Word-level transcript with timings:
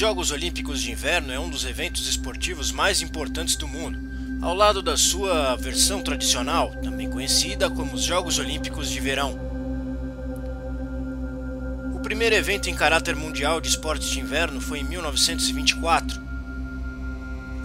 Jogos 0.00 0.30
Olímpicos 0.30 0.80
de 0.80 0.90
Inverno 0.90 1.30
é 1.30 1.38
um 1.38 1.50
dos 1.50 1.66
eventos 1.66 2.08
esportivos 2.08 2.72
mais 2.72 3.02
importantes 3.02 3.54
do 3.54 3.68
mundo, 3.68 4.00
ao 4.40 4.54
lado 4.54 4.80
da 4.80 4.96
sua 4.96 5.54
versão 5.56 6.00
tradicional, 6.00 6.74
também 6.76 7.10
conhecida 7.10 7.68
como 7.68 7.92
os 7.92 8.02
Jogos 8.02 8.38
Olímpicos 8.38 8.90
de 8.90 8.98
Verão. 8.98 9.38
O 11.94 12.00
primeiro 12.00 12.34
evento 12.34 12.70
em 12.70 12.74
caráter 12.74 13.14
mundial 13.14 13.60
de 13.60 13.68
esportes 13.68 14.08
de 14.08 14.20
inverno 14.20 14.58
foi 14.58 14.78
em 14.78 14.84
1924, 14.84 16.18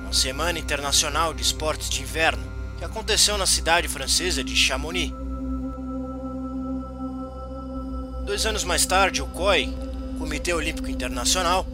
uma 0.04 0.11
Semana 0.11 0.60
Internacional 0.60 1.33
de 1.33 1.42
Esportes 1.42 1.89
de 1.89 2.02
Inverno, 2.02 2.43
que 2.78 2.83
aconteceu 2.83 3.38
na 3.38 3.46
cidade 3.46 3.88
francesa 3.88 4.43
de 4.43 4.57
Chamonix. 4.57 5.14
Dois 8.25 8.46
anos 8.46 8.65
mais 8.65 8.86
tarde, 8.86 9.21
o 9.21 9.25
COI, 9.28 9.74
Comitê 10.20 10.54
Olímpico 10.54 10.89
Internacional, 10.89 11.65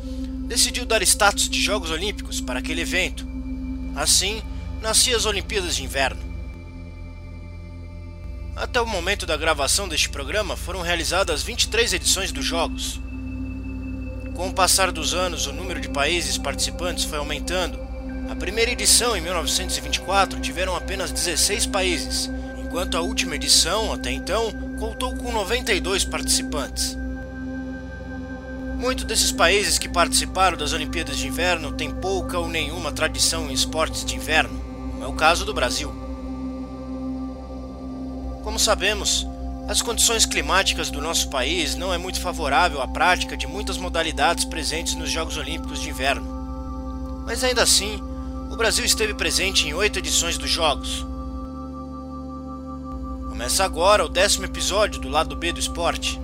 decidiu 0.52 0.84
dar 0.84 1.02
status 1.02 1.48
de 1.48 1.62
Jogos 1.62 1.92
Olímpicos 1.92 2.42
para 2.42 2.60
aquele 2.60 2.82
evento. 2.82 3.26
Assim, 3.96 4.44
nasciam 4.82 5.16
as 5.16 5.26
Olimpíadas 5.26 5.78
de 5.78 5.84
Inverno. 5.86 6.22
Até 8.54 8.82
o 8.82 8.86
momento 8.86 9.26
da 9.26 9.38
gravação 9.38 9.88
deste 9.88 10.10
programa 10.10 10.58
foram 10.58 10.82
realizadas 10.82 11.42
23 11.42 11.94
edições 11.94 12.34
dos 12.34 12.44
Jogos. 12.44 13.00
Com 14.34 14.50
o 14.50 14.54
passar 14.54 14.92
dos 14.92 15.14
anos, 15.14 15.48
o 15.48 15.54
número 15.54 15.80
de 15.80 15.88
países 15.88 16.38
participantes 16.38 17.06
foi 17.06 17.18
aumentando. 17.18 17.80
A 18.30 18.36
primeira 18.36 18.72
edição, 18.72 19.16
em 19.16 19.22
1924, 19.22 20.42
tiveram 20.42 20.76
apenas 20.76 21.14
16 21.14 21.68
países, 21.68 22.30
enquanto 22.62 22.98
a 22.98 23.02
última 23.02 23.36
edição, 23.36 23.94
até 23.94 24.12
então, 24.12 24.52
contou 24.78 25.16
com 25.16 25.32
92 25.32 26.04
participantes. 26.04 27.01
Muitos 28.82 29.06
desses 29.06 29.32
países 29.32 29.78
que 29.78 29.88
participaram 29.88 30.58
das 30.58 30.74
Olimpíadas 30.74 31.16
de 31.18 31.28
Inverno 31.28 31.72
têm 31.72 31.92
pouca 31.92 32.40
ou 32.40 32.48
nenhuma 32.48 32.92
tradição 32.92 33.48
em 33.48 33.54
esportes 33.54 34.04
de 34.04 34.16
inverno, 34.16 34.60
como 34.92 35.04
é 35.04 35.08
o 35.08 35.14
caso 35.14 35.46
do 35.46 35.54
Brasil. 35.54 35.94
Como 38.44 38.58
sabemos, 38.58 39.28
as 39.70 39.84
condições 39.84 40.26
climáticas 40.26 40.90
do 40.90 41.00
nosso 41.00 41.30
país 41.30 41.76
não 41.76 41.94
é 41.94 41.98
muito 42.00 42.20
favorável 42.20 42.82
à 42.82 42.88
prática 42.88 43.38
de 43.38 43.46
muitas 43.46 43.78
modalidades 43.78 44.46
presentes 44.46 44.96
nos 44.96 45.12
Jogos 45.12 45.38
Olímpicos 45.38 45.80
de 45.80 45.90
Inverno. 45.90 47.24
Mas 47.28 47.44
ainda 47.44 47.62
assim, 47.62 48.02
o 48.50 48.56
Brasil 48.56 48.84
esteve 48.84 49.14
presente 49.14 49.68
em 49.68 49.76
oito 49.76 50.00
edições 50.00 50.40
dos 50.40 50.50
Jogos, 50.50 51.06
Começa 53.42 53.64
agora 53.64 54.06
o 54.06 54.08
décimo 54.08 54.46
episódio 54.46 55.02
do 55.02 55.10
lado 55.10 55.36
B 55.36 55.52
do 55.52 55.60
esporte. 55.60 56.20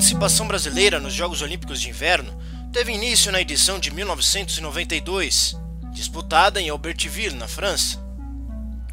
Participação 0.00 0.48
brasileira 0.48 0.98
nos 0.98 1.12
Jogos 1.12 1.42
Olímpicos 1.42 1.78
de 1.78 1.90
Inverno 1.90 2.34
teve 2.72 2.90
início 2.90 3.30
na 3.30 3.38
edição 3.38 3.78
de 3.78 3.90
1992, 3.90 5.58
disputada 5.92 6.58
em 6.58 6.70
Albertville, 6.70 7.36
na 7.36 7.46
França. 7.46 7.98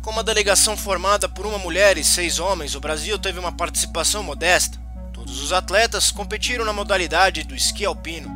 Com 0.02 0.12
uma 0.12 0.22
delegação 0.22 0.76
formada 0.76 1.30
por 1.30 1.46
uma 1.46 1.58
mulher 1.58 1.98
e 1.98 2.04
seis 2.04 2.40
homens, 2.40 2.76
o 2.76 2.82
Brasil 2.82 3.18
teve 3.18 3.40
uma 3.40 3.54
participação 3.54 4.22
modesta. 4.22 4.78
Todos 5.14 5.42
os 5.42 5.54
atletas 5.54 6.12
competiram 6.12 6.66
na 6.66 6.74
modalidade 6.74 7.46
do 7.46 7.56
esqui 7.56 7.86
alpino. 7.86 8.28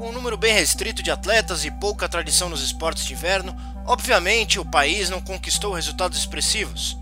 Com 0.00 0.08
um 0.08 0.12
número 0.12 0.36
bem 0.36 0.52
restrito 0.52 1.00
de 1.00 1.12
atletas 1.12 1.64
e 1.64 1.70
pouca 1.70 2.08
tradição 2.08 2.48
nos 2.48 2.60
esportes 2.60 3.04
de 3.04 3.12
inverno, 3.12 3.56
obviamente 3.86 4.58
o 4.58 4.64
país 4.64 5.08
não 5.08 5.20
conquistou 5.20 5.74
resultados 5.74 6.18
expressivos. 6.18 7.00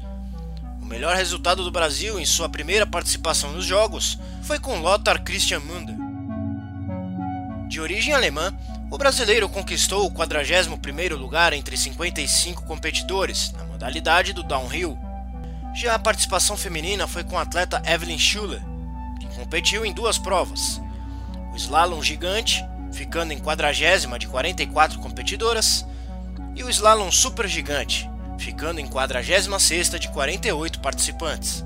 Melhor 0.90 1.14
resultado 1.14 1.62
do 1.62 1.70
Brasil 1.70 2.18
em 2.18 2.26
sua 2.26 2.48
primeira 2.48 2.84
participação 2.84 3.52
nos 3.52 3.64
Jogos 3.64 4.18
foi 4.42 4.58
com 4.58 4.80
Lothar 4.80 5.22
Christian 5.22 5.60
Münder. 5.60 5.94
De 7.68 7.80
origem 7.80 8.12
alemã, 8.12 8.52
o 8.90 8.98
brasileiro 8.98 9.48
conquistou 9.48 10.04
o 10.04 10.10
41º 10.10 11.14
lugar 11.14 11.52
entre 11.52 11.76
55 11.76 12.64
competidores, 12.64 13.52
na 13.52 13.62
modalidade 13.66 14.32
do 14.32 14.42
downhill. 14.42 14.98
Já 15.76 15.94
a 15.94 15.98
participação 15.98 16.56
feminina 16.56 17.06
foi 17.06 17.22
com 17.22 17.38
a 17.38 17.42
atleta 17.42 17.80
Evelyn 17.86 18.18
Schuller, 18.18 18.60
que 19.20 19.28
competiu 19.28 19.86
em 19.86 19.92
duas 19.92 20.18
provas. 20.18 20.82
O 21.52 21.56
slalom 21.56 22.02
gigante, 22.02 22.64
ficando 22.92 23.32
em 23.32 23.38
40 23.38 24.18
de 24.18 24.26
44 24.26 24.98
competidoras, 24.98 25.86
e 26.56 26.64
o 26.64 26.68
slalom 26.68 27.12
super 27.12 27.46
gigante, 27.46 28.09
ficando 28.50 28.80
em 28.80 28.86
46 28.86 29.90
de 29.90 30.08
48 30.08 30.80
participantes. 30.80 31.64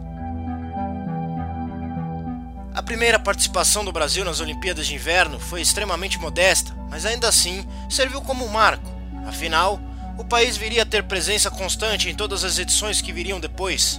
A 2.74 2.82
primeira 2.82 3.18
participação 3.18 3.82
do 3.82 3.90
Brasil 3.90 4.22
nas 4.22 4.38
Olimpíadas 4.38 4.86
de 4.86 4.94
Inverno 4.94 5.40
foi 5.40 5.62
extremamente 5.62 6.18
modesta, 6.18 6.76
mas 6.90 7.06
ainda 7.06 7.26
assim 7.26 7.66
serviu 7.88 8.20
como 8.20 8.44
um 8.44 8.48
marco. 8.48 8.92
Afinal, 9.26 9.80
o 10.18 10.24
país 10.24 10.58
viria 10.58 10.82
a 10.82 10.86
ter 10.86 11.04
presença 11.04 11.50
constante 11.50 12.10
em 12.10 12.14
todas 12.14 12.44
as 12.44 12.58
edições 12.58 13.00
que 13.00 13.14
viriam 13.14 13.40
depois. 13.40 13.98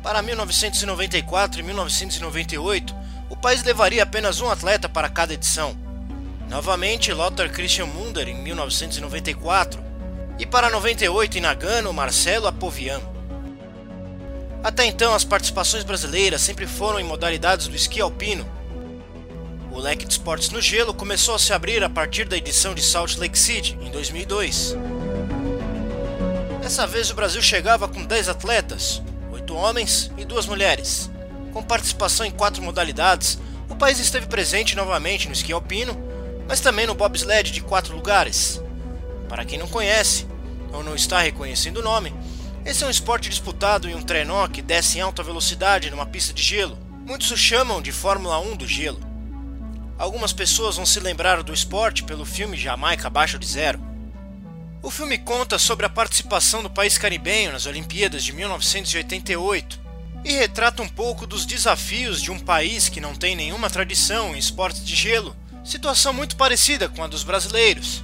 Para 0.00 0.22
1994 0.22 1.58
e 1.58 1.62
1998, 1.64 3.01
o 3.32 3.36
país 3.36 3.64
levaria 3.64 4.02
apenas 4.02 4.42
um 4.42 4.50
atleta 4.50 4.90
para 4.90 5.08
cada 5.08 5.32
edição. 5.32 5.74
Novamente, 6.50 7.14
Lothar 7.14 7.50
Christian 7.50 7.86
Munder 7.86 8.28
em 8.28 8.34
1994 8.34 9.82
e 10.38 10.44
para 10.44 10.68
98 10.68 11.38
em 11.38 11.40
Nagano, 11.40 11.94
Marcelo 11.94 12.46
Apovian. 12.46 13.00
Até 14.62 14.84
então, 14.84 15.14
as 15.14 15.24
participações 15.24 15.82
brasileiras 15.82 16.42
sempre 16.42 16.66
foram 16.66 17.00
em 17.00 17.04
modalidades 17.04 17.68
do 17.68 17.74
esqui 17.74 18.02
alpino. 18.02 18.46
O 19.70 19.78
leque 19.78 20.04
de 20.04 20.12
esportes 20.12 20.50
no 20.50 20.60
gelo 20.60 20.92
começou 20.92 21.34
a 21.34 21.38
se 21.38 21.54
abrir 21.54 21.82
a 21.82 21.88
partir 21.88 22.26
da 22.26 22.36
edição 22.36 22.74
de 22.74 22.82
Salt 22.82 23.16
Lake 23.16 23.38
City, 23.38 23.78
em 23.80 23.90
2002. 23.90 24.76
Dessa 26.60 26.86
vez, 26.86 27.10
o 27.10 27.14
Brasil 27.14 27.40
chegava 27.40 27.88
com 27.88 28.04
10 28.04 28.28
atletas, 28.28 29.02
8 29.32 29.56
homens 29.56 30.10
e 30.18 30.24
2 30.26 30.44
mulheres. 30.44 31.11
Com 31.52 31.62
participação 31.62 32.24
em 32.24 32.30
quatro 32.30 32.62
modalidades, 32.62 33.38
o 33.68 33.76
país 33.76 33.98
esteve 33.98 34.26
presente 34.26 34.74
novamente 34.74 35.26
no 35.26 35.34
esqui 35.34 35.52
alpino, 35.52 35.96
mas 36.48 36.60
também 36.60 36.86
no 36.86 36.94
bobsled 36.94 37.50
de 37.50 37.60
quatro 37.60 37.94
lugares, 37.94 38.60
para 39.28 39.44
quem 39.44 39.58
não 39.58 39.68
conhece 39.68 40.26
ou 40.72 40.82
não 40.82 40.94
está 40.94 41.20
reconhecendo 41.20 41.78
o 41.78 41.82
nome, 41.82 42.12
esse 42.64 42.84
é 42.84 42.86
um 42.86 42.90
esporte 42.90 43.28
disputado 43.28 43.88
em 43.88 43.94
um 43.94 44.02
trenó 44.02 44.46
que 44.46 44.62
desce 44.62 44.98
em 44.98 45.00
alta 45.00 45.22
velocidade 45.22 45.90
numa 45.90 46.06
pista 46.06 46.32
de 46.32 46.42
gelo. 46.42 46.78
Muitos 47.04 47.30
o 47.30 47.36
chamam 47.36 47.82
de 47.82 47.90
Fórmula 47.90 48.38
1 48.38 48.56
do 48.56 48.66
gelo. 48.66 49.00
Algumas 49.98 50.32
pessoas 50.32 50.76
vão 50.76 50.86
se 50.86 51.00
lembrar 51.00 51.42
do 51.42 51.52
esporte 51.52 52.04
pelo 52.04 52.24
filme 52.24 52.56
Jamaica 52.56 53.08
Abaixo 53.08 53.38
de 53.38 53.46
Zero. 53.46 53.80
O 54.82 54.90
filme 54.90 55.18
conta 55.18 55.58
sobre 55.58 55.84
a 55.86 55.90
participação 55.90 56.62
do 56.62 56.70
país 56.70 56.96
caribenho 56.96 57.52
nas 57.52 57.66
Olimpíadas 57.66 58.22
de 58.22 58.32
1988 58.32 59.81
e 60.24 60.32
retrata 60.32 60.82
um 60.82 60.88
pouco 60.88 61.26
dos 61.26 61.44
desafios 61.44 62.20
de 62.20 62.30
um 62.30 62.38
país 62.38 62.88
que 62.88 63.00
não 63.00 63.14
tem 63.14 63.34
nenhuma 63.34 63.68
tradição 63.68 64.34
em 64.34 64.38
esportes 64.38 64.84
de 64.84 64.94
gelo, 64.94 65.36
situação 65.64 66.12
muito 66.12 66.36
parecida 66.36 66.88
com 66.88 67.02
a 67.02 67.06
dos 67.06 67.22
brasileiros. 67.22 68.02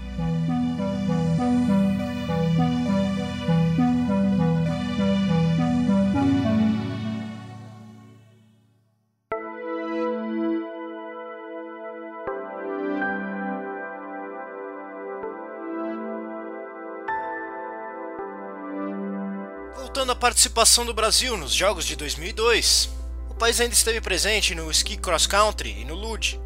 Participação 20.18 20.84
do 20.84 20.92
Brasil 20.92 21.36
nos 21.36 21.52
Jogos 21.52 21.86
de 21.86 21.94
2002, 21.94 22.90
o 23.30 23.34
país 23.34 23.60
ainda 23.60 23.72
esteve 23.72 24.00
presente 24.00 24.52
no 24.52 24.68
ski 24.72 24.96
cross 24.96 25.28
country 25.28 25.70
e 25.80 25.84
no 25.84 25.94
luge. 25.94 26.40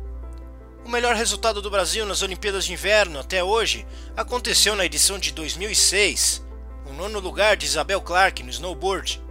O 0.84 0.90
melhor 0.90 1.16
resultado 1.16 1.62
do 1.62 1.70
Brasil 1.70 2.04
nas 2.04 2.20
Olimpíadas 2.20 2.66
de 2.66 2.74
Inverno 2.74 3.18
até 3.18 3.42
hoje 3.42 3.86
aconteceu 4.14 4.76
na 4.76 4.84
edição 4.84 5.18
de 5.18 5.32
2006, 5.32 6.44
o 6.84 6.92
nono 6.92 7.18
lugar 7.18 7.56
de 7.56 7.64
Isabel 7.64 8.02
Clark 8.02 8.42
no 8.42 8.50
snowboard. 8.50 9.22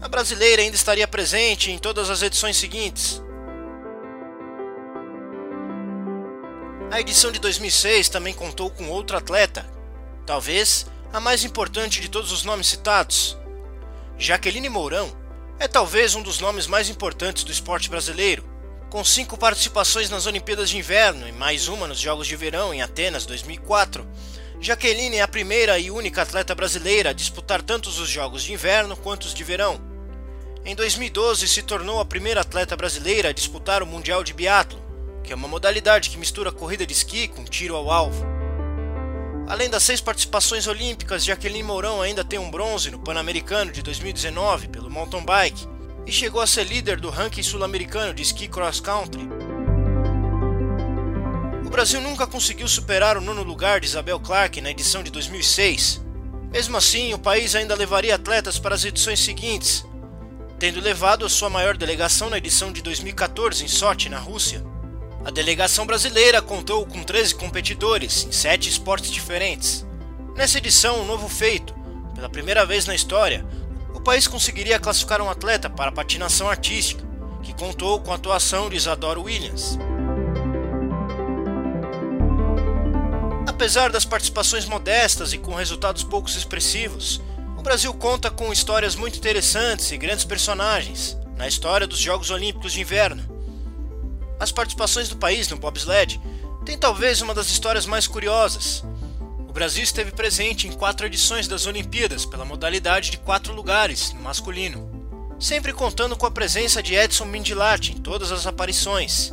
A 0.00 0.06
brasileira 0.06 0.62
ainda 0.62 0.76
estaria 0.76 1.08
presente 1.08 1.72
em 1.72 1.78
todas 1.78 2.08
as 2.08 2.22
edições 2.22 2.56
seguintes. 2.56 3.20
A 6.88 7.00
edição 7.00 7.32
de 7.32 7.40
2006 7.40 8.10
também 8.10 8.32
contou 8.32 8.70
com 8.70 8.88
outro 8.90 9.16
atleta, 9.16 9.68
talvez 10.24 10.86
a 11.12 11.18
mais 11.18 11.42
importante 11.42 12.00
de 12.00 12.08
todos 12.08 12.30
os 12.30 12.44
nomes 12.44 12.68
citados. 12.68 13.36
Jaqueline 14.18 14.70
Mourão 14.70 15.14
é 15.58 15.68
talvez 15.68 16.14
um 16.14 16.22
dos 16.22 16.40
nomes 16.40 16.66
mais 16.66 16.88
importantes 16.88 17.44
do 17.44 17.52
esporte 17.52 17.90
brasileiro, 17.90 18.42
com 18.88 19.04
cinco 19.04 19.36
participações 19.36 20.08
nas 20.08 20.24
Olimpíadas 20.24 20.70
de 20.70 20.78
Inverno 20.78 21.28
e 21.28 21.32
mais 21.32 21.68
uma 21.68 21.86
nos 21.86 21.98
Jogos 21.98 22.26
de 22.26 22.34
Verão 22.34 22.72
em 22.72 22.80
Atenas 22.80 23.26
2004. 23.26 24.08
Jaqueline 24.58 25.16
é 25.16 25.22
a 25.22 25.28
primeira 25.28 25.78
e 25.78 25.90
única 25.90 26.22
atleta 26.22 26.54
brasileira 26.54 27.10
a 27.10 27.12
disputar 27.12 27.60
tanto 27.60 27.90
os 27.90 28.08
Jogos 28.08 28.42
de 28.42 28.54
Inverno 28.54 28.96
quanto 28.96 29.24
os 29.24 29.34
de 29.34 29.44
Verão. 29.44 29.78
Em 30.64 30.74
2012 30.74 31.46
se 31.46 31.62
tornou 31.62 32.00
a 32.00 32.04
primeira 32.06 32.40
atleta 32.40 32.74
brasileira 32.74 33.28
a 33.28 33.32
disputar 33.32 33.82
o 33.82 33.86
Mundial 33.86 34.24
de 34.24 34.32
Biatlo, 34.32 34.82
que 35.22 35.30
é 35.30 35.36
uma 35.36 35.46
modalidade 35.46 36.08
que 36.08 36.16
mistura 36.16 36.50
corrida 36.50 36.86
de 36.86 36.92
esqui 36.94 37.28
com 37.28 37.44
tiro 37.44 37.76
ao 37.76 37.90
alvo. 37.90 38.35
Além 39.48 39.70
das 39.70 39.84
seis 39.84 40.00
participações 40.00 40.66
olímpicas, 40.66 41.24
Jaqueline 41.24 41.62
Mourão 41.62 42.02
ainda 42.02 42.24
tem 42.24 42.36
um 42.36 42.50
bronze 42.50 42.90
no 42.90 42.98
Pan-Americano 42.98 43.70
de 43.70 43.80
2019 43.80 44.66
pelo 44.68 44.90
mountain 44.90 45.24
bike 45.24 45.68
e 46.04 46.10
chegou 46.10 46.40
a 46.40 46.46
ser 46.48 46.64
líder 46.64 47.00
do 47.00 47.10
ranking 47.10 47.44
sul-americano 47.44 48.12
de 48.12 48.22
esqui 48.22 48.48
cross 48.48 48.80
country. 48.80 49.28
O 51.64 51.70
Brasil 51.70 52.00
nunca 52.00 52.26
conseguiu 52.26 52.66
superar 52.66 53.16
o 53.16 53.20
nono 53.20 53.44
lugar 53.44 53.78
de 53.78 53.86
Isabel 53.86 54.18
Clark 54.18 54.60
na 54.60 54.70
edição 54.70 55.02
de 55.02 55.12
2006. 55.12 56.04
Mesmo 56.52 56.76
assim, 56.76 57.14
o 57.14 57.18
país 57.18 57.54
ainda 57.54 57.74
levaria 57.76 58.16
atletas 58.16 58.58
para 58.58 58.74
as 58.74 58.84
edições 58.84 59.20
seguintes, 59.20 59.84
tendo 60.58 60.80
levado 60.80 61.24
a 61.24 61.28
sua 61.28 61.50
maior 61.50 61.76
delegação 61.76 62.30
na 62.30 62.38
edição 62.38 62.72
de 62.72 62.82
2014 62.82 63.64
em 63.64 63.68
Sochi, 63.68 64.08
na 64.08 64.18
Rússia. 64.18 64.64
A 65.26 65.30
delegação 65.32 65.84
brasileira 65.84 66.40
contou 66.40 66.86
com 66.86 67.02
13 67.02 67.34
competidores 67.34 68.24
em 68.28 68.30
7 68.30 68.68
esportes 68.68 69.10
diferentes. 69.10 69.84
Nessa 70.36 70.58
edição, 70.58 71.00
um 71.00 71.04
novo 71.04 71.28
feito. 71.28 71.74
Pela 72.14 72.28
primeira 72.28 72.64
vez 72.64 72.86
na 72.86 72.94
história, 72.94 73.44
o 73.92 74.00
país 74.00 74.28
conseguiria 74.28 74.78
classificar 74.78 75.20
um 75.20 75.28
atleta 75.28 75.68
para 75.68 75.88
a 75.88 75.92
patinação 75.92 76.48
artística, 76.48 77.04
que 77.42 77.52
contou 77.52 77.98
com 77.98 78.12
a 78.12 78.14
atuação 78.14 78.70
de 78.70 78.76
Isadora 78.76 79.18
Williams. 79.18 79.76
Apesar 83.48 83.90
das 83.90 84.04
participações 84.04 84.64
modestas 84.64 85.32
e 85.32 85.38
com 85.38 85.56
resultados 85.56 86.04
poucos 86.04 86.36
expressivos, 86.36 87.20
o 87.58 87.62
Brasil 87.62 87.92
conta 87.92 88.30
com 88.30 88.52
histórias 88.52 88.94
muito 88.94 89.18
interessantes 89.18 89.90
e 89.90 89.98
grandes 89.98 90.24
personagens 90.24 91.18
na 91.36 91.48
história 91.48 91.84
dos 91.84 91.98
Jogos 91.98 92.30
Olímpicos 92.30 92.72
de 92.72 92.80
Inverno 92.80 93.35
as 94.38 94.52
participações 94.52 95.08
do 95.08 95.16
país 95.16 95.48
no 95.48 95.56
bobsled 95.56 96.20
têm 96.64 96.76
talvez 96.76 97.22
uma 97.22 97.32
das 97.32 97.48
histórias 97.48 97.86
mais 97.86 98.06
curiosas. 98.06 98.84
O 99.48 99.52
Brasil 99.52 99.82
esteve 99.82 100.12
presente 100.12 100.66
em 100.66 100.72
quatro 100.72 101.06
edições 101.06 101.48
das 101.48 101.66
Olimpíadas 101.66 102.26
pela 102.26 102.44
modalidade 102.44 103.10
de 103.10 103.18
quatro 103.18 103.54
lugares 103.54 104.12
no 104.12 104.20
masculino, 104.20 104.90
sempre 105.38 105.72
contando 105.72 106.16
com 106.16 106.26
a 106.26 106.30
presença 106.30 106.82
de 106.82 106.94
Edson 106.94 107.24
Mindilart 107.24 107.88
em 107.88 107.94
todas 107.94 108.30
as 108.30 108.46
aparições. 108.46 109.32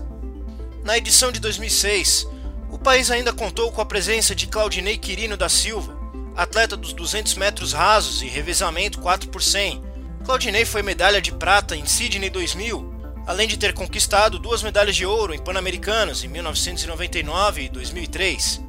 Na 0.84 0.98
edição 0.98 1.32
de 1.32 1.40
2006, 1.40 2.28
o 2.72 2.78
país 2.78 3.12
ainda 3.12 3.34
contou 3.34 3.72
com 3.72 3.82
a 3.82 3.86
presença 3.86 4.34
de 4.34 4.48
Claudinei 4.48 4.98
Quirino 4.98 5.36
da 5.36 5.50
Silva, 5.50 5.98
atleta 6.36 6.78
dos 6.78 6.94
200 6.94 7.36
metros 7.36 7.74
rasos 7.74 8.22
e 8.22 8.28
revezamento 8.28 9.00
4 9.00 9.30
por 9.30 9.42
100. 9.42 9.84
Claudinei 10.24 10.66
foi 10.66 10.82
medalha 10.82 11.22
de 11.22 11.32
prata 11.32 11.76
em 11.76 11.86
Sydney 11.86 12.30
2000 12.30 12.93
além 13.26 13.48
de 13.48 13.58
ter 13.58 13.74
conquistado 13.74 14.38
duas 14.38 14.62
medalhas 14.62 14.96
de 14.96 15.06
ouro 15.06 15.34
em 15.34 15.40
Pan-Americanos 15.40 16.24
em 16.24 16.28
1999 16.28 17.64
e 17.64 17.70
2003. 17.70 18.62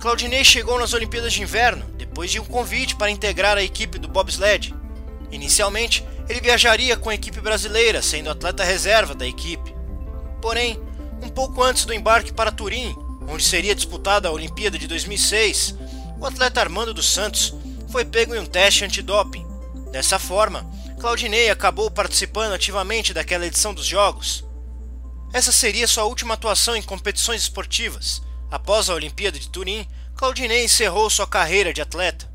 Claudinei 0.00 0.44
chegou 0.44 0.78
nas 0.78 0.92
Olimpíadas 0.92 1.32
de 1.32 1.42
Inverno 1.42 1.84
depois 1.96 2.30
de 2.30 2.38
um 2.38 2.44
convite 2.44 2.94
para 2.96 3.10
integrar 3.10 3.56
a 3.56 3.62
equipe 3.62 3.98
do 3.98 4.08
bobsled. 4.08 4.74
Inicialmente, 5.30 6.04
ele 6.28 6.40
viajaria 6.40 6.96
com 6.96 7.10
a 7.10 7.14
equipe 7.14 7.40
brasileira, 7.40 8.00
sendo 8.00 8.30
atleta 8.30 8.64
reserva 8.64 9.14
da 9.14 9.26
equipe. 9.26 9.74
Porém, 10.40 10.80
um 11.22 11.28
pouco 11.28 11.62
antes 11.62 11.84
do 11.84 11.94
embarque 11.94 12.32
para 12.32 12.52
Turim, 12.52 12.94
onde 13.28 13.42
seria 13.42 13.74
disputada 13.74 14.28
a 14.28 14.32
Olimpíada 14.32 14.78
de 14.78 14.86
2006, 14.86 15.74
o 16.18 16.26
atleta 16.26 16.60
Armando 16.60 16.94
dos 16.94 17.08
Santos 17.08 17.54
foi 17.88 18.04
pego 18.04 18.34
em 18.34 18.38
um 18.38 18.46
teste 18.46 18.84
antidoping. 18.84 19.46
Dessa 19.90 20.18
forma, 20.18 20.68
Claudinei 21.06 21.50
acabou 21.50 21.88
participando 21.88 22.52
ativamente 22.52 23.14
daquela 23.14 23.46
edição 23.46 23.72
dos 23.72 23.86
Jogos. 23.86 24.44
Essa 25.32 25.52
seria 25.52 25.86
sua 25.86 26.02
última 26.02 26.34
atuação 26.34 26.74
em 26.74 26.82
competições 26.82 27.42
esportivas. 27.42 28.20
Após 28.50 28.90
a 28.90 28.94
Olimpíada 28.94 29.38
de 29.38 29.48
Turim, 29.48 29.86
Claudinei 30.16 30.64
encerrou 30.64 31.08
sua 31.08 31.24
carreira 31.24 31.72
de 31.72 31.80
atleta. 31.80 32.25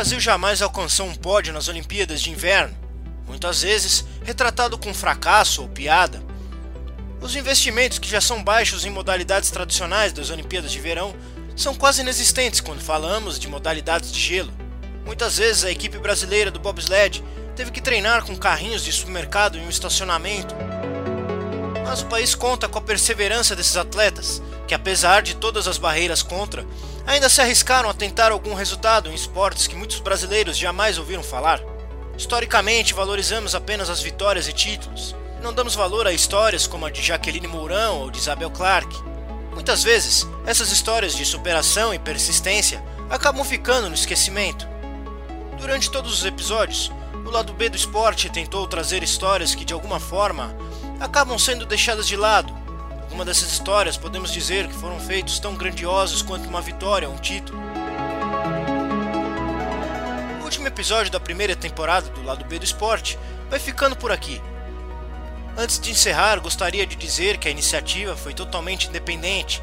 Brasil 0.00 0.18
jamais 0.18 0.62
alcançou 0.62 1.06
um 1.06 1.14
pódio 1.14 1.52
nas 1.52 1.68
Olimpíadas 1.68 2.22
de 2.22 2.30
Inverno, 2.30 2.74
muitas 3.26 3.60
vezes 3.60 4.02
retratado 4.24 4.78
com 4.78 4.94
fracasso 4.94 5.60
ou 5.60 5.68
piada. 5.68 6.22
Os 7.20 7.36
investimentos, 7.36 7.98
que 7.98 8.08
já 8.08 8.18
são 8.18 8.42
baixos 8.42 8.86
em 8.86 8.90
modalidades 8.90 9.50
tradicionais 9.50 10.10
das 10.10 10.30
Olimpíadas 10.30 10.72
de 10.72 10.80
Verão, 10.80 11.14
são 11.54 11.74
quase 11.74 12.00
inexistentes 12.00 12.62
quando 12.62 12.80
falamos 12.80 13.38
de 13.38 13.46
modalidades 13.46 14.10
de 14.10 14.18
gelo. 14.18 14.50
Muitas 15.04 15.36
vezes 15.36 15.64
a 15.64 15.70
equipe 15.70 15.98
brasileira 15.98 16.50
do 16.50 16.58
bobsled 16.58 17.22
teve 17.54 17.70
que 17.70 17.82
treinar 17.82 18.24
com 18.24 18.34
carrinhos 18.34 18.82
de 18.82 18.92
supermercado 18.92 19.58
em 19.58 19.66
um 19.66 19.68
estacionamento. 19.68 20.54
Mas 21.84 22.00
o 22.00 22.06
país 22.06 22.34
conta 22.34 22.66
com 22.66 22.78
a 22.78 22.82
perseverança 22.82 23.54
desses 23.54 23.76
atletas, 23.76 24.40
que 24.66 24.74
apesar 24.74 25.20
de 25.20 25.36
todas 25.36 25.68
as 25.68 25.76
barreiras 25.76 26.22
contra, 26.22 26.64
ainda 27.10 27.28
se 27.28 27.40
arriscaram 27.40 27.90
a 27.90 27.94
tentar 27.94 28.30
algum 28.30 28.54
resultado 28.54 29.10
em 29.10 29.14
esportes 29.14 29.66
que 29.66 29.74
muitos 29.74 29.98
brasileiros 29.98 30.56
jamais 30.56 30.96
ouviram 30.96 31.24
falar. 31.24 31.60
Historicamente, 32.16 32.94
valorizamos 32.94 33.52
apenas 33.52 33.90
as 33.90 34.00
vitórias 34.00 34.46
e 34.46 34.52
títulos. 34.52 35.16
Não 35.42 35.52
damos 35.52 35.74
valor 35.74 36.06
a 36.06 36.12
histórias 36.12 36.68
como 36.68 36.86
a 36.86 36.90
de 36.90 37.02
Jaqueline 37.02 37.48
Mourão 37.48 38.02
ou 38.02 38.12
de 38.12 38.18
Isabel 38.18 38.48
Clark. 38.48 38.96
Muitas 39.52 39.82
vezes, 39.82 40.24
essas 40.46 40.70
histórias 40.70 41.16
de 41.16 41.24
superação 41.24 41.92
e 41.92 41.98
persistência 41.98 42.80
acabam 43.10 43.44
ficando 43.44 43.88
no 43.88 43.94
esquecimento. 43.96 44.68
Durante 45.58 45.90
todos 45.90 46.12
os 46.12 46.24
episódios, 46.24 46.92
o 47.26 47.30
lado 47.30 47.52
B 47.52 47.68
do 47.68 47.76
esporte 47.76 48.30
tentou 48.30 48.68
trazer 48.68 49.02
histórias 49.02 49.52
que 49.52 49.64
de 49.64 49.74
alguma 49.74 49.98
forma 49.98 50.54
acabam 51.00 51.36
sendo 51.40 51.66
deixadas 51.66 52.06
de 52.06 52.16
lado 52.16 52.54
Alguma 53.10 53.24
dessas 53.24 53.50
histórias 53.50 53.96
podemos 53.96 54.30
dizer 54.30 54.68
que 54.68 54.74
foram 54.74 55.00
feitos 55.00 55.40
tão 55.40 55.56
grandiosos 55.56 56.22
quanto 56.22 56.48
uma 56.48 56.60
vitória 56.60 57.10
um 57.10 57.16
título. 57.16 57.58
O 60.40 60.44
último 60.44 60.68
episódio 60.68 61.10
da 61.10 61.18
primeira 61.18 61.56
temporada 61.56 62.08
do 62.10 62.22
lado 62.22 62.44
B 62.44 62.60
do 62.60 62.64
esporte 62.64 63.18
vai 63.50 63.58
ficando 63.58 63.96
por 63.96 64.12
aqui. 64.12 64.40
Antes 65.58 65.80
de 65.80 65.90
encerrar, 65.90 66.38
gostaria 66.38 66.86
de 66.86 66.94
dizer 66.94 67.38
que 67.38 67.48
a 67.48 67.50
iniciativa 67.50 68.14
foi 68.14 68.32
totalmente 68.32 68.86
independente. 68.86 69.60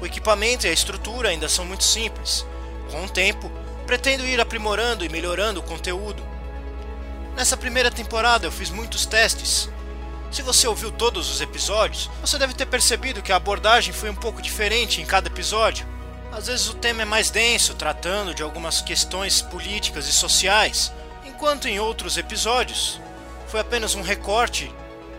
O 0.00 0.04
equipamento 0.04 0.66
e 0.66 0.70
a 0.70 0.72
estrutura 0.72 1.28
ainda 1.28 1.48
são 1.48 1.64
muito 1.64 1.84
simples. 1.84 2.44
Com 2.90 3.04
o 3.04 3.08
tempo, 3.08 3.48
pretendo 3.86 4.26
ir 4.26 4.40
aprimorando 4.40 5.04
e 5.04 5.08
melhorando 5.08 5.60
o 5.60 5.62
conteúdo. 5.62 6.20
Nessa 7.36 7.56
primeira 7.56 7.92
temporada 7.92 8.44
eu 8.44 8.50
fiz 8.50 8.70
muitos 8.70 9.06
testes, 9.06 9.70
se 10.30 10.42
você 10.42 10.68
ouviu 10.68 10.90
todos 10.92 11.30
os 11.30 11.40
episódios, 11.40 12.10
você 12.20 12.38
deve 12.38 12.54
ter 12.54 12.66
percebido 12.66 13.22
que 13.22 13.32
a 13.32 13.36
abordagem 13.36 13.92
foi 13.92 14.10
um 14.10 14.14
pouco 14.14 14.42
diferente 14.42 15.00
em 15.00 15.06
cada 15.06 15.28
episódio. 15.28 15.86
Às 16.30 16.46
vezes 16.46 16.68
o 16.68 16.74
tema 16.74 17.02
é 17.02 17.04
mais 17.04 17.30
denso, 17.30 17.74
tratando 17.74 18.34
de 18.34 18.42
algumas 18.42 18.82
questões 18.82 19.40
políticas 19.40 20.06
e 20.06 20.12
sociais, 20.12 20.92
enquanto 21.24 21.66
em 21.66 21.80
outros 21.80 22.18
episódios 22.18 23.00
foi 23.48 23.60
apenas 23.60 23.94
um 23.94 24.02
recorte 24.02 24.70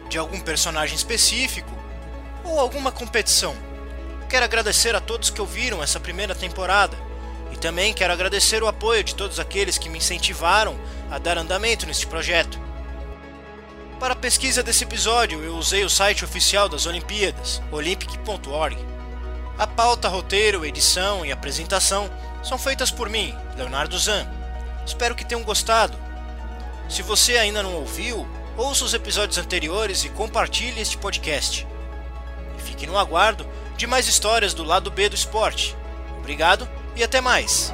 de 0.07 0.17
algum 0.17 0.39
personagem 0.39 0.95
específico 0.95 1.71
ou 2.43 2.59
alguma 2.59 2.91
competição. 2.91 3.55
Quero 4.29 4.45
agradecer 4.45 4.95
a 4.95 5.01
todos 5.01 5.31
que 5.31 5.41
ouviram 5.41 5.81
essa 5.81 5.99
primeira 5.99 6.35
temporada 6.35 6.95
e 7.51 7.57
também 7.57 7.93
quero 7.95 8.13
agradecer 8.13 8.61
o 8.61 8.67
apoio 8.67 9.03
de 9.03 9.15
todos 9.15 9.39
aqueles 9.39 9.79
que 9.79 9.89
me 9.89 9.97
incentivaram 9.97 10.79
a 11.09 11.17
dar 11.17 11.37
andamento 11.39 11.87
neste 11.87 12.05
projeto. 12.05 12.68
Para 13.99 14.13
a 14.13 14.15
pesquisa 14.15 14.63
desse 14.63 14.85
episódio, 14.85 15.43
eu 15.43 15.57
usei 15.57 15.83
o 15.83 15.89
site 15.89 16.23
oficial 16.23 16.69
das 16.69 16.85
Olimpíadas, 16.85 17.61
olympic.org. 17.69 18.77
A 19.57 19.67
pauta, 19.67 20.07
roteiro, 20.07 20.65
edição 20.65 21.25
e 21.25 21.33
apresentação 21.33 22.09
são 22.41 22.57
feitas 22.57 22.89
por 22.91 23.09
mim, 23.09 23.35
Leonardo 23.57 23.99
Zan. 23.99 24.25
Espero 24.85 25.13
que 25.13 25.25
tenham 25.25 25.43
gostado. 25.43 25.97
Se 26.87 27.01
você 27.01 27.37
ainda 27.37 27.61
não 27.61 27.75
ouviu, 27.75 28.25
ouça 28.55 28.85
os 28.85 28.93
episódios 28.93 29.37
anteriores 29.37 30.05
e 30.05 30.09
compartilhe 30.09 30.79
este 30.79 30.97
podcast. 30.97 31.67
E 32.57 32.61
fique 32.61 32.87
no 32.87 32.97
aguardo 32.97 33.45
de 33.75 33.85
mais 33.85 34.07
histórias 34.07 34.53
do 34.53 34.63
lado 34.63 34.89
B 34.89 35.09
do 35.09 35.15
esporte. 35.15 35.75
Obrigado 36.17 36.67
e 36.95 37.03
até 37.03 37.19
mais! 37.19 37.73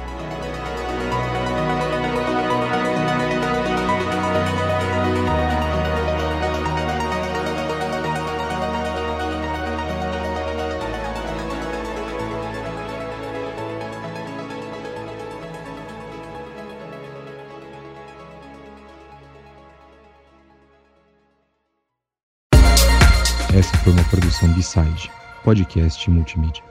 Essa 23.56 23.74
foi 23.78 23.94
uma 23.94 24.04
produção 24.04 24.52
B-Side, 24.52 25.10
podcast 25.42 26.10
multimídia. 26.10 26.62